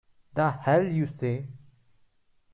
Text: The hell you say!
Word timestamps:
The 0.33 0.49
hell 0.49 0.83
you 0.83 1.05
say! 1.05 1.47